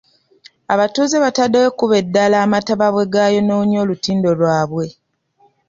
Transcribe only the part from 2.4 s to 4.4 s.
amataba bwe gayonoonye olutindo